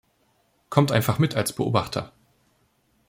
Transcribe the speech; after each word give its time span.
Kommt 0.71 0.91
einfach 0.91 1.19
mit 1.19 1.35
als 1.35 1.53
Beobachter. 1.53 2.11